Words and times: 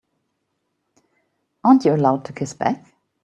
Aren't 1.63 1.85
you 1.85 1.93
allowed 1.93 2.25
to 2.25 2.33
kiss 2.33 2.55
back? 2.55 2.91